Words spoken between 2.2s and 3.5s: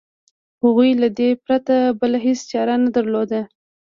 هېڅ چاره نه درلوده.